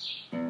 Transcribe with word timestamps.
you 0.00 0.49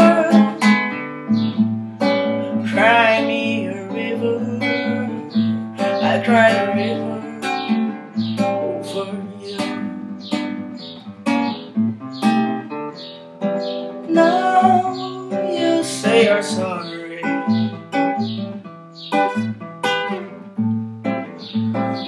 say 16.21 16.27
you're 16.27 16.43
sorry 16.43 17.21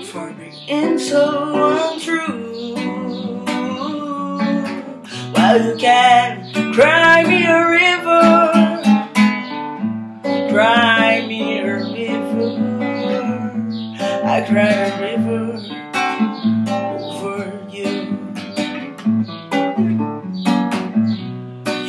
for 0.06 0.34
being 0.34 1.00
so 1.00 1.94
untrue. 1.94 2.76
While 5.34 5.66
you 5.66 5.76
can 5.78 6.74
cry 6.74 7.24
me 7.24 7.46
a 7.46 7.70
river, 7.70 8.22
cry 10.52 11.26
me 11.28 11.60
a 11.60 11.62
river. 11.66 12.52
I 14.26 14.46
cried 14.48 14.78
a 14.90 15.02
river. 15.02 15.40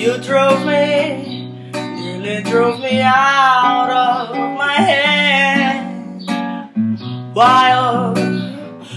You 0.04 0.18
drove 0.18 0.66
me, 0.66 1.33
nearly 2.24 2.42
drove 2.42 2.80
me 2.80 3.02
out 3.02 3.90
of 3.90 4.56
my 4.56 4.72
head. 4.72 6.24
While 7.34 8.16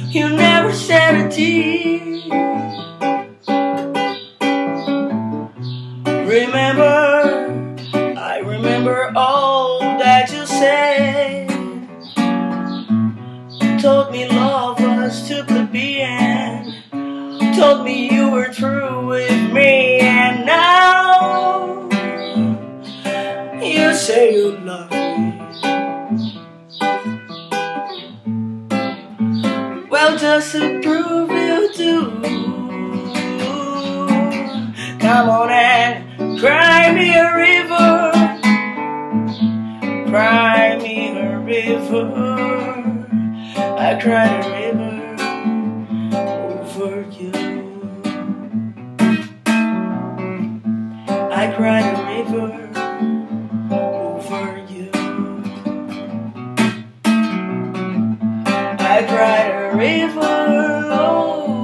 you 0.07 0.29
never 0.29 0.71
shed 0.73 1.25
a 1.25 1.29
tear. 1.29 1.97
Remember, 6.25 7.83
I 8.17 8.39
remember 8.45 9.11
all 9.15 9.79
that 9.79 10.31
you 10.31 10.45
said. 10.45 11.49
Told 13.81 14.11
me 14.11 14.27
love 14.29 14.79
was 14.79 15.27
to 15.27 15.43
the 15.43 16.01
end. 16.01 17.55
Told 17.55 17.83
me 17.83 18.09
you 18.09 18.29
were 18.29 18.47
true 18.53 19.07
with 19.07 19.46
just 30.37 30.51
to 30.51 30.79
prove 30.83 31.31
you 31.31 31.73
do, 31.73 32.21
come 34.99 35.29
on 35.29 35.49
and 35.49 36.39
cry 36.39 36.93
me 36.93 37.09
a 37.11 37.35
river, 37.35 38.11
cry 40.11 40.77
me 40.77 41.17
a 41.17 41.39
river. 41.39 42.05
I 43.79 43.99
cried 43.99 44.45
a 44.45 44.49
river 44.59 44.93
over 46.77 47.01
you. 47.17 47.33
I 51.31 51.51
cried 51.55 51.83
a 51.83 51.99
river 52.13 52.66
typewriter 58.97 59.77
river. 59.77 60.89
Oh. 60.89 61.56